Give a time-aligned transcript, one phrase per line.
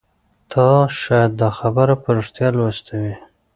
[0.51, 0.67] تا
[1.01, 3.15] شاید دا خبر په ریښتیا لوستی وي